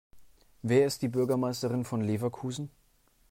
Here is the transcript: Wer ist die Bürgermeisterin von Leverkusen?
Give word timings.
Wer 0.63 0.87
ist 0.87 1.03
die 1.03 1.09
Bürgermeisterin 1.09 1.85
von 1.85 2.01
Leverkusen? 2.01 2.71